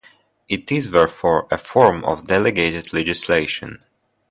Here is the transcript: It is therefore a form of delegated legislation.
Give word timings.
It 0.49 0.71
is 0.71 0.89
therefore 0.89 1.47
a 1.51 1.59
form 1.59 2.03
of 2.05 2.23
delegated 2.25 2.91
legislation. 2.91 3.83